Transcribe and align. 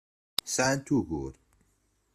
Sɛant 0.53 0.87
ugur. 0.97 1.33